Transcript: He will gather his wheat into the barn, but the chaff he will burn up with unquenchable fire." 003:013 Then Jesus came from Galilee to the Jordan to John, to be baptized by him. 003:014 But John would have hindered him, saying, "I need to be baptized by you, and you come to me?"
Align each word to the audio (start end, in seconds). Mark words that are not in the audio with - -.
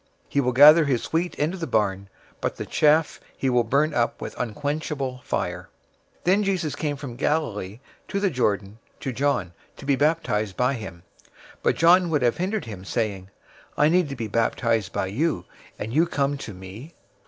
He 0.27 0.41
will 0.41 0.51
gather 0.51 0.85
his 0.85 1.13
wheat 1.13 1.35
into 1.35 1.57
the 1.57 1.67
barn, 1.67 2.09
but 2.41 2.55
the 2.55 2.65
chaff 2.65 3.19
he 3.37 3.51
will 3.51 3.63
burn 3.63 3.93
up 3.93 4.19
with 4.19 4.33
unquenchable 4.39 5.21
fire." 5.23 5.69
003:013 6.23 6.23
Then 6.23 6.43
Jesus 6.43 6.75
came 6.75 6.95
from 6.97 7.15
Galilee 7.15 7.79
to 8.07 8.19
the 8.19 8.31
Jordan 8.31 8.79
to 8.99 9.11
John, 9.11 9.53
to 9.77 9.85
be 9.85 9.95
baptized 9.95 10.57
by 10.57 10.73
him. 10.73 11.03
003:014 11.57 11.57
But 11.61 11.75
John 11.75 12.09
would 12.09 12.23
have 12.23 12.37
hindered 12.37 12.65
him, 12.65 12.83
saying, 12.83 13.29
"I 13.77 13.89
need 13.89 14.09
to 14.09 14.15
be 14.15 14.25
baptized 14.27 14.91
by 14.91 15.05
you, 15.05 15.45
and 15.77 15.93
you 15.93 16.07
come 16.07 16.35
to 16.35 16.53
me?" 16.55 16.95